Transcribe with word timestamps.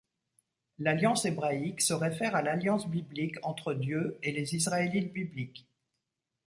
L'Alliance 0.79 1.25
Hébraïque 1.25 1.79
se 1.79 1.93
réfère 1.93 2.35
à 2.35 2.41
l'alliance 2.41 2.89
biblique 2.89 3.35
entre 3.43 3.75
Dieu 3.75 4.17
et 4.23 4.31
les 4.31 4.55
Israélites 4.55 5.13
bibliques. 5.13 5.69